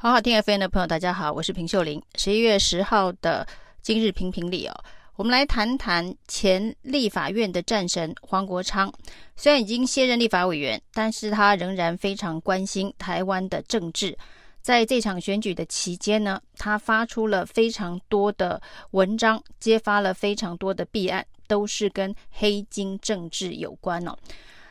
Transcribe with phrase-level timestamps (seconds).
[0.00, 2.00] 好好听 FM 的朋友，大家好，我是平秀玲。
[2.14, 3.44] 十一月十号的
[3.82, 4.84] 今日评评理哦，
[5.16, 8.92] 我们来谈谈前立法院的战神黄国昌。
[9.34, 14.16] 虽然已经卸任立法委员，但是他仍然非常关心台湾的政治。
[14.62, 18.62] 在这场选举的期间呢，他发出了非常多的
[18.92, 24.16] 文章，揭发了非常多的弊案，都是跟黑金政治有关哦。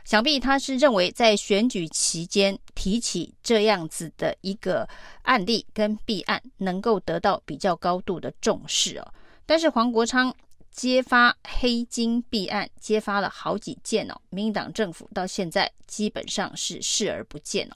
[0.08, 4.88] 想必他是认为在选举期间提起这样子的一个
[5.24, 9.14] 案例跟弊案，能够得到比较高度的重视哦。
[9.46, 10.34] 但是黄国昌
[10.72, 17.76] 揭发黑金弊案，揭发了好几件哦，民进党政府到现在基本上是视而不见哦。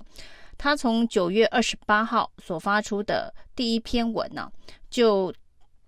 [0.57, 4.49] 他从九月二十八号所发出的第一篇文呢，
[4.89, 5.33] 就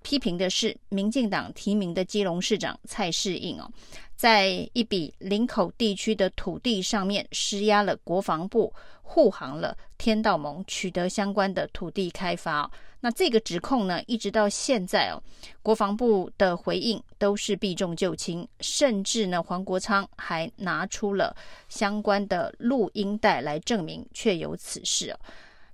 [0.04, 3.68] 批评的是民进党提名的基隆市长蔡适应哦。
[4.16, 8.72] 在一笔林口地区的土地上面施压了国防部，
[9.02, 12.70] 护航了天道盟，取得相关的土地开发。
[13.02, 15.22] 那这个指控呢，一直到现在哦，
[15.62, 21.36] 国防部的回应都是避重就轻，甚至呢，黄国昌还拿出了
[21.68, 25.20] 相关的录音带来证明确有此事哦。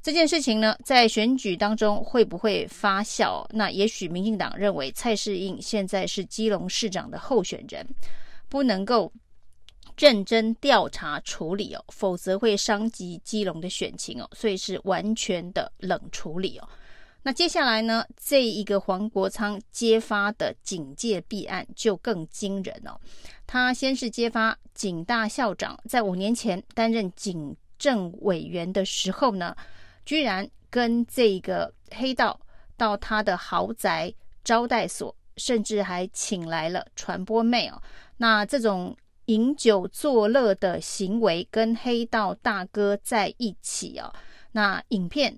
[0.01, 3.45] 这件事情呢，在选举当中会不会发酵？
[3.51, 7.85] 那也许民进党认为蔡适应现在是基隆市长的候选人。
[8.51, 9.13] 不能够
[9.95, 16.67] 认真调查处理哦，否则会伤及基隆的选情哦，所以是完全的冷处理哦。
[17.21, 22.99] 那接下来呢，这一个黄国昌揭发的警戒弊案就更惊人哦。
[23.45, 29.55] 他先是揭发警大校长在五年前担任警政委员的时候呢，
[30.09, 32.39] 居然跟这个黑道
[32.75, 34.11] 到他的豪宅
[34.43, 37.79] 招待所，甚至还请来了传播妹哦。
[38.17, 44.11] 那这种饮酒作乐的行为跟黑道大哥在一起啊，
[44.53, 45.37] 那影片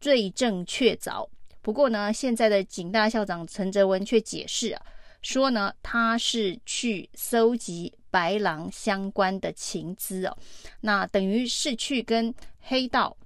[0.00, 1.28] 罪证确凿。
[1.60, 4.80] 不过呢，现在的警大校长陈泽文却解释啊，
[5.22, 10.38] 说呢他是去搜集白狼相关的情资哦，
[10.82, 13.16] 那等于是去跟黑道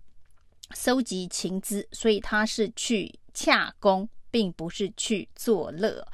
[0.75, 6.07] 搜集情资，所以他是去洽公，并不是去作乐。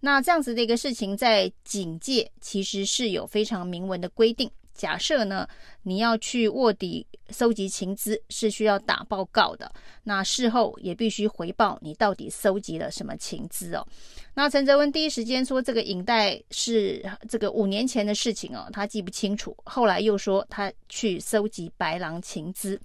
[0.00, 4.50] 那这样子的一个事情，在警界其实是有非常明文的规定。
[4.74, 5.48] 假设呢，
[5.84, 9.72] 你要去卧底搜集情资，是需要打报告的。
[10.04, 13.86] 那事后也必须回报你到底搜集了什么情资哦。
[14.34, 19.56] 那陈泽文第一时间说这个影带是这个五年前的事情哦，他记不清楚。
[19.64, 22.78] 后来又说他去搜集白狼情资。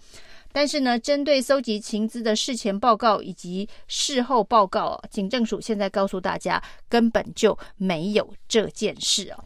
[0.51, 9.43] 但是呢，针对搜集情资的事前报告以及事后报告，警政署现在告诉大家，根本就没有这件事哦。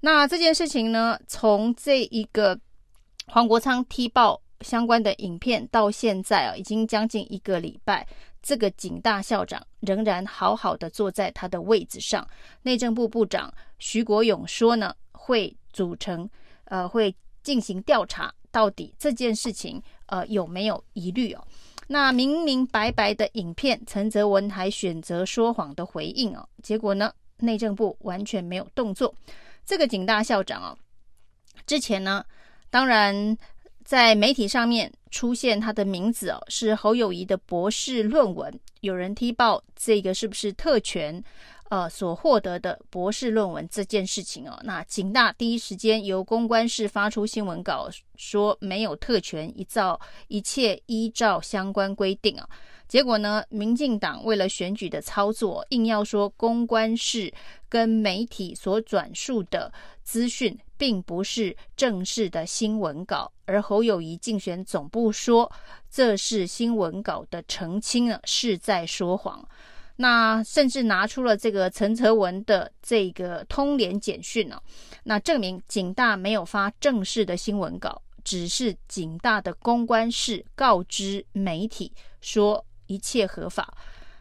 [0.00, 2.58] 那这件事情呢，从这一个
[3.26, 8.06] 黄国昌踢爆相关的影片到现在啊，已经将近一个礼拜，
[8.42, 12.26] 这个警大校长仍然好好的坐在他的位子上。
[12.62, 16.28] 内政部部长徐国勇说呢，会组成
[16.64, 19.82] 呃，会进行调查，到底这件事情。
[20.08, 21.42] 呃，有没有疑虑哦？
[21.86, 26.46] 那明明白白的影片，陈泽文还选择说谎的回应哦。
[26.62, 29.14] 结果呢，内政部完全没有动作。
[29.64, 30.76] 这个警大校长哦，
[31.66, 32.22] 之前呢，
[32.68, 33.36] 当然
[33.84, 41.22] 在媒体上面出现他的名字哦，是侯友宜的博士论文，有人踢爆这个是不是特权？
[41.70, 52.48] 呃，所获得的博士论文这件事情哦，那警大第一时间由公关室发出新闻稿，说没有特权，一照一切依照相关规定啊。
[52.86, 57.30] 结果呢，民进党为了选举的操作，硬要说公关室
[57.68, 59.70] 跟媒体所转述的
[60.02, 65.52] 资讯并不是正式的新闻稿，而侯友宜竞选总部说
[65.90, 69.46] 这是新闻稿的澄清呢，是在说谎。
[70.00, 74.62] 那甚至拿出了这个陈泽文的这个通联简讯哦，
[75.02, 83.76] 那证明警大没有发正式的新闻稿，只是警大的公关室告知媒体说一切合法。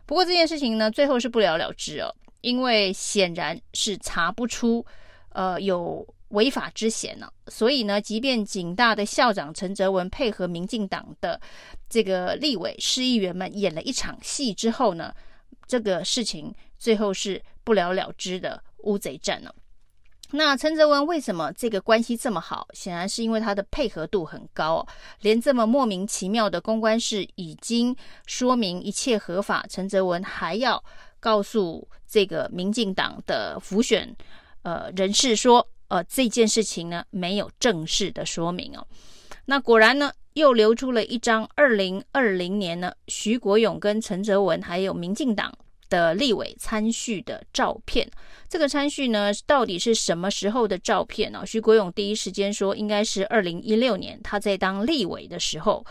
[0.08, 2.12] 不过这件事情呢，最后是不了了之哦，
[2.42, 4.84] 因为显然是查不出
[5.30, 11.40] 呃有违法之嫌呢，所以呢，即便警大的校长陈泽文配合民进党的
[11.88, 15.14] 这个立委市议员们演了一场戏之后呢。
[15.68, 19.54] 这个事情最后是不了了之的乌贼战了。
[20.32, 22.68] 那陈泽文为什么这个关系这么好？
[22.74, 24.86] 显然是因为他的配合度很高，
[25.22, 30.84] 连这么莫名其妙的公关事已经说明一切合法，陈泽文还要
[31.22, 34.14] 告诉这个民进党的辅选
[34.64, 38.86] 呃人士说，呃这件事情呢没有正式的说明哦。
[39.46, 45.52] 那果然呢，又流出了一张二零二零年呢，徐国勇跟陈泽文还有民进党
[45.90, 48.08] 的立委参叙的照片。
[48.48, 51.44] 这个参叙呢，到底是什么时候的照片呢？
[51.44, 55.84] 徐国勇第一时间说，应该是二零一六年他在当立委的时候，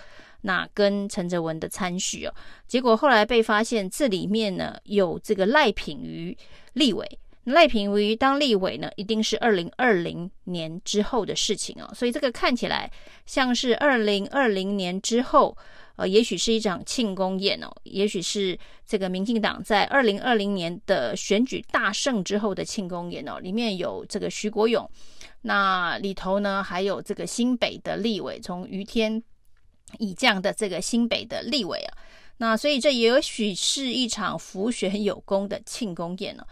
[0.42, 2.32] 那跟陈泽文的参叙哦。
[2.68, 6.38] 结果后来被发现，这里面呢有这个赖品妤
[6.74, 7.18] 立委。
[7.46, 12.90] 赖品妤当立委呢，一定是二零二零年之后的事情哦，所以这个看起来
[13.24, 15.56] 像是二零二零年之后，
[15.94, 24.90] 呃，也许是一场庆功宴哦，也许是这个民进党在二零二零年的选举大胜之后的庆功宴哦，里面有这个徐国勇，
[25.42, 29.22] 那里头呢还有这个新北的立委，从于天
[29.98, 31.94] 以降的这个新北的立委啊，
[32.38, 36.44] 那所以这也许是一场浮选有功的庆功宴哦。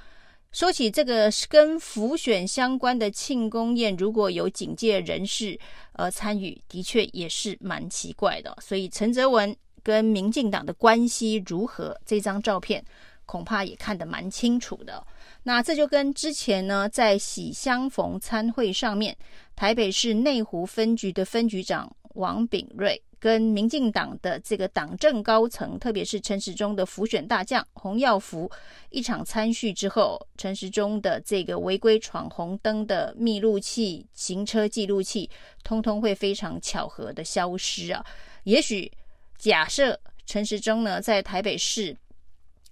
[0.55, 5.59] 说起这个跟浮选相关的庆功宴，如果有警界人士
[5.95, 8.56] 呃参与，的确也是蛮奇怪的。
[8.61, 12.85] 所以陈泽文跟民进党的关系如何，这张照片
[13.27, 15.05] 恐怕也看得蛮清楚的。
[15.43, 19.17] 那这就跟之前呢，在喜相逢餐会上面，
[19.57, 23.03] 台北市内湖分局的分局长王炳瑞。
[23.25, 28.50] 跟民进党的这个党政高层，特别是陈时中的辅选大将洪耀福
[28.91, 35.31] 一场参叙之后，陈时中的这个违规闯红灯的密录器、行车记录器，
[35.62, 38.05] 通通会非常巧合的消失啊！
[38.43, 38.93] 也许
[39.38, 41.97] 假设陈时中呢在台北市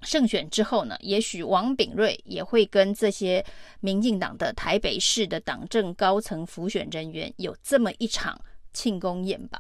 [0.02, 3.43] 胜选之后呢，也许王炳瑞也会跟这些
[3.81, 8.38] 民进党的台北市的党政高层辅选人员有这么一场
[8.75, 9.58] 庆功宴吧。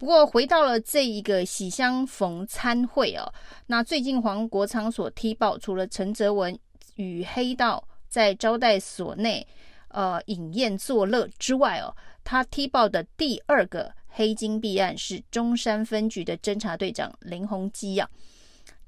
[0.00, 3.30] 不过回到了这一个喜相逢餐会哦，
[3.66, 6.58] 那最近黄国昌所踢爆，除了陈泽文
[6.94, 9.46] 与黑道在招待所内
[9.88, 11.94] 呃饮宴作乐之外哦，
[12.24, 18.08] 他踢爆的第二个黑金弊案是中山分局的侦查队长林鸿基啊，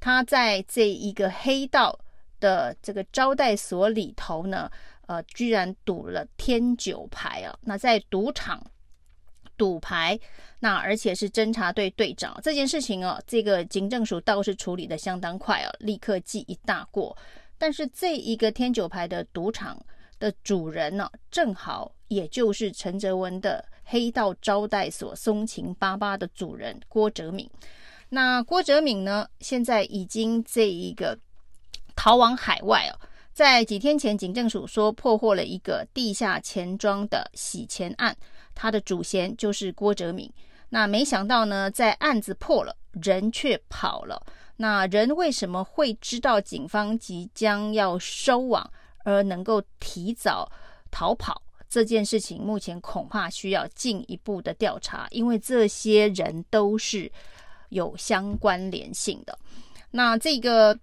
[0.01, 2.01] 他在这一个黑道
[2.41, 4.71] 的这个招待所里头呢，
[5.09, 8.59] 呃，居然赌了天九牌啊，那在赌场。
[9.57, 10.19] 赌牌，
[10.59, 17.17] 那而且是侦查队队长这件事情哦，这个警政署倒是处理的相当快哦，立刻记一大过。
[17.59, 19.81] 但是这一个天九牌的赌场
[20.19, 27.49] 的主人呢，正好也就是陈泽文的黑道招待所松晴八八的主人郭哲敏。
[28.09, 31.19] 那郭哲敏呢，现在已经这一个
[31.95, 32.99] 逃往海外哦。
[33.33, 38.15] 在几天前，警政署说破获了一个地下钱庄的洗钱案。
[38.55, 40.31] 他的祖先就是郭哲敏，
[40.69, 44.25] 那没想到呢，在案子破了，人却跑了。
[44.57, 48.71] 那人为什么会知道警方即将要收网，
[49.05, 50.51] 而能够提早
[50.91, 51.43] 逃跑？
[51.69, 57.11] 这件事情目前恐怕需要进一步的调查，因为这些人都是
[57.71, 59.37] 有相关联性的。
[59.91, 60.79] 那这个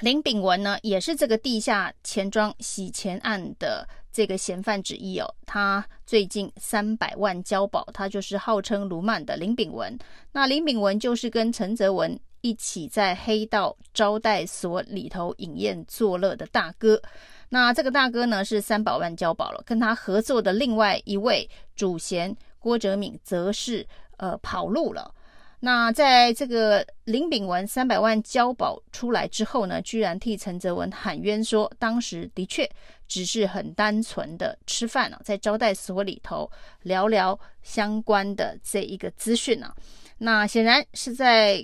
[0.00, 3.88] 林炳文呢，也是这个地下钱庄洗钱案的。
[4.12, 9.98] 这个嫌犯之一哦，他最近三百万交保，他就是号称卢曼的林炳文。
[10.32, 17.00] 那林炳文就是跟陈泽文一起在黑道招待所里头饮宴作乐的大哥。
[17.48, 23.86] 那这个大哥呢是三百万交保了，跟他合作的另外一位主嫌郭哲敏则是
[24.16, 25.14] 呃跑路了。
[25.64, 32.68] 那在这个林炳文三百万交保出来之后呢，居然替陈泽文喊冤说，当时的确
[33.12, 36.50] 只是很单纯的吃饭啊，在招待所里头
[36.80, 39.74] 聊聊相关的这一个资讯啊。
[40.16, 41.62] 那显然是在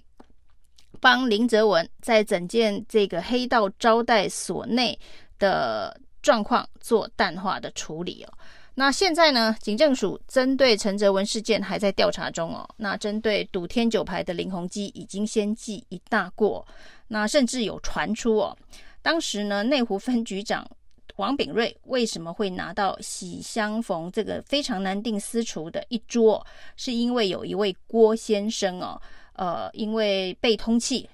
[1.01, 4.99] 帮林泽文在整件这个黑道招待所内
[5.39, 8.33] 的状况做淡化的处理哦。
[8.75, 9.57] 那现在呢？
[9.63, 12.69] 警政署针对陈泽文事件还在调查中哦。
[12.77, 16.65] 那针对赌天九牌的林鸿基已经先记一大过。
[17.09, 18.55] 那甚至有传出哦，
[19.01, 20.69] 当时呢，内湖分局长
[21.19, 26.45] 王炳瑞为什么会拿到喜相逢这个非常难定私厨的一桌？
[26.77, 29.01] 是因为有一位郭先生哦，
[29.35, 31.07] 呃，因为被通缉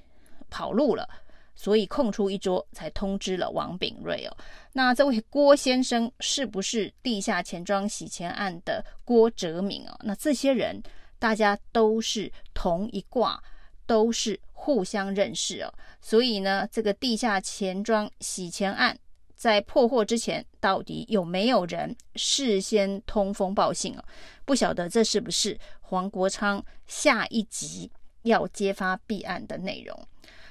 [0.48, 1.08] 跑路了。
[1.56, 4.36] 所以空出一桌，才通知了王炳瑞哦。
[4.72, 9.96] 那这位郭先生是不是地下钱庄洗钱案的郭哲敏哦？
[10.02, 10.82] 那这些人
[11.18, 13.40] 大家都是同一挂，
[13.86, 15.72] 都是互相认识哦。
[16.00, 18.98] 所以呢，这个地下钱庄洗钱案
[19.34, 24.04] 在破获之前，到底有没有人事先通风报信哦？
[24.44, 27.90] 不晓得这是不是黄国昌下一集
[28.22, 30.08] 要揭发弊案的内容。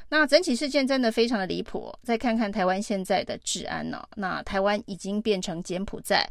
[0.10, 1.92] 那整起事件真的非常的离谱。
[2.04, 4.10] 再看看台湾现在的治安呢、哦？
[4.16, 6.24] 那台湾已经变成柬埔寨，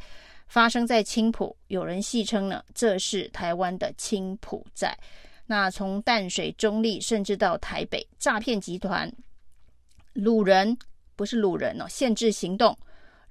[0.46, 4.96] 发生在青埔，有人戏称呢，这是台湾的青埔寨。
[5.46, 9.12] 那从淡水、中坜，甚至到台北，诈骗集团
[10.14, 10.78] 掳人
[11.16, 12.76] 不是掳人哦，限制行动，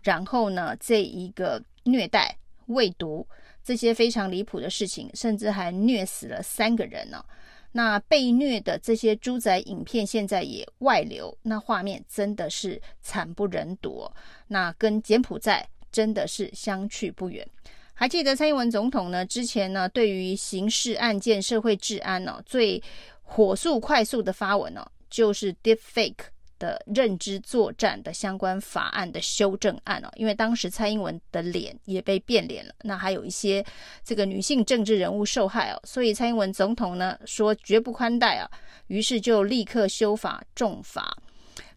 [0.01, 3.27] 然后呢，这一个虐待、喂毒
[3.63, 7.23] 这些非常离谱的事情，甚至还虐死了三个人呢、
[7.71, 14.09] 那被虐的这些猪仔影片现在也外流，那画面真的是惨不忍睹、
[14.47, 17.47] 那跟柬埔寨真的是相去不远。
[17.93, 19.23] 还记得蔡英文总统呢？
[19.23, 22.81] 之前呢，对于刑事案件、社会治安呢、最
[23.21, 26.15] 火速、快速的发文呢、就是 Deepfake
[26.61, 30.09] 的认知作战的相关法案的修正案哦。
[30.15, 33.65] 因为当时蔡英文的脸也被变脸了，那还有一些
[34.03, 38.47] 这个女性政治人物受害哦，所以蔡英文总统呢说绝不宽待啊，
[38.87, 41.17] 于是就立刻修法重罚。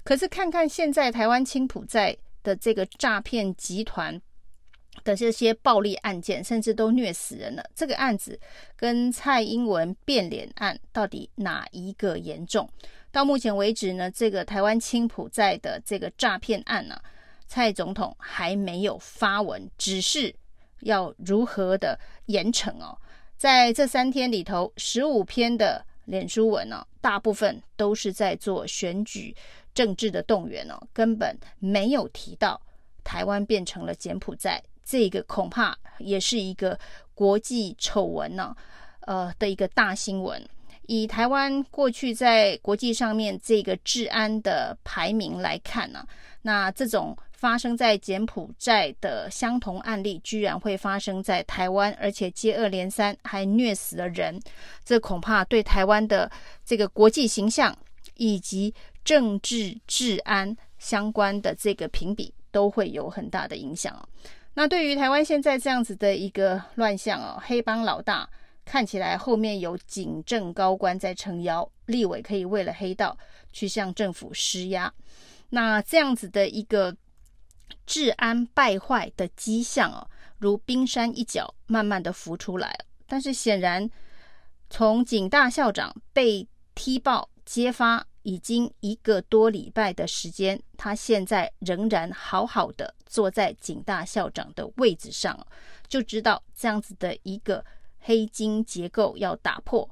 [0.04, 4.20] 可是看看现在台湾青浦在的这个诈骗集团。
[5.02, 7.64] 的这些暴力案件，甚至都虐死人了。
[7.74, 8.38] 这个案子
[8.76, 12.68] 跟蔡英文变脸案到底哪一个严重？
[13.10, 17.00] 到目前为止呢，这个台湾青埔寨的这个诈骗案呢、
[17.46, 20.34] 蔡总统还没有发文，指示
[20.80, 22.96] 要如何的严惩哦。
[23.36, 29.34] 在这三天里头，十五篇的脸书文呢、哦，大部分都是在做选举
[29.74, 32.60] 政治的动员哦，根本没有提到
[33.04, 34.62] 台湾变成了柬埔寨。
[34.84, 36.78] 这个恐怕也是一个
[37.14, 38.54] 国际丑闻呢，
[39.00, 40.42] 呃的一个大新闻。
[40.86, 46.06] 以台湾过去在国际上面这个治安的排名来看呢，
[46.42, 54.38] 那这种发生在柬埔寨的相同案例，居然会发生在台湾，而且接二连三还虐死了人，
[54.84, 56.30] 这恐怕对台湾的
[56.66, 57.74] 这个国际形象
[58.16, 64.06] 以及政治治安相关的这个评比，都会有很大的影响哦。
[64.54, 68.28] 那对于台湾现在这样子的一个乱象哦，黑帮老大
[68.64, 73.18] 看起来后面有警政高官在撑腰，立委可以为了黑道
[73.52, 74.92] 去向政府施压，
[75.50, 76.96] 那这样子的一个
[77.84, 80.08] 治安败坏的迹象哦，
[80.38, 82.74] 如冰山一角，慢慢的浮出来。
[83.06, 83.90] 但是显然，
[84.70, 88.06] 从警大校长被踢爆揭发。
[88.24, 95.46] 已经一个多礼拜的时间，他现在仍然好好的坐在警大校长的位置上，
[95.86, 97.64] 就知道这样子的一个
[98.00, 99.88] 黑金结构要打破，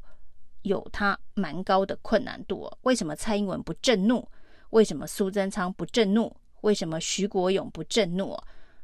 [0.62, 2.71] 有他蛮高的困难度。
[2.83, 4.27] 为什么蔡英文不震怒？
[4.71, 6.35] 为什么苏贞昌不震怒？
[6.62, 8.37] 为什么徐国勇不震怒？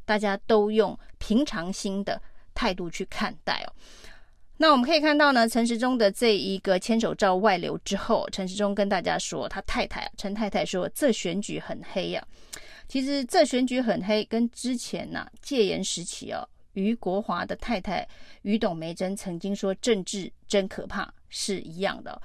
[0.05, 2.21] 大家都用平常心的
[2.55, 3.73] 态度去看待哦。
[4.60, 12.26] 那我们可以看到呢，陈时中的这一个牵手照外流之后，陈时中跟大家说，他太太陈太太说，这选举很黑呀、啊。
[12.88, 18.04] 其实这选举很黑，跟之前呢、啊、戒严时期哦，俞国华的太太
[18.42, 22.20] 俞董梅珍曾经说政治真可怕是一样的。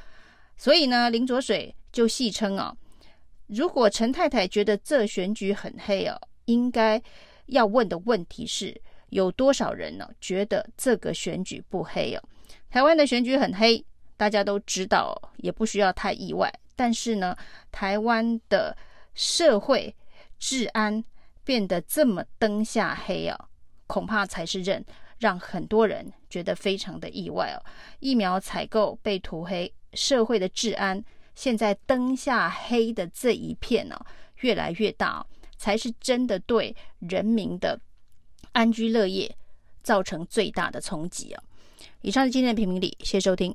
[0.57, 2.75] 所以呢，林卓水就戏称啊，
[3.45, 6.99] 如果陈太太觉得这选举很黑哦，应该
[7.45, 8.81] 要问的问题是。
[9.13, 10.09] 有多少人呢？
[10.19, 12.21] 觉得这个选举不黑哦？
[12.69, 13.85] 台湾的选举很黑，
[14.17, 16.51] 大家都知道，也不需要太意外。
[16.75, 17.35] 但是呢，
[17.71, 18.75] 台湾的
[19.13, 19.95] 社会
[20.39, 21.03] 治安
[21.43, 23.49] 变得这么灯下黑啊，
[23.85, 24.83] 恐怕才是让
[25.19, 27.61] 让很多人觉得非常的意外哦。
[27.99, 31.03] 疫苗采购被涂黑，社会的治安
[31.35, 33.95] 现在灯下黑的这一片呢，
[34.41, 35.23] 越来越大，
[35.57, 37.79] 才是真的对人民的。
[38.53, 39.35] 安居乐业
[39.83, 41.43] 造成最大的冲击啊！
[42.01, 43.53] 以上是今天的评评理，谢谢收听。